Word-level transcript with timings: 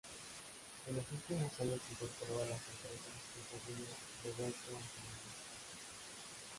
En 0.87 0.95
los 0.95 1.05
últimos 1.11 1.53
años 1.61 1.79
se 1.85 1.91
incorporó 1.93 2.41
a 2.41 2.45
las 2.47 2.57
empresas 2.57 3.21
su 3.37 3.39
sobrino 3.71 3.87
Roberto 4.23 4.69
Angelini. 4.75 5.29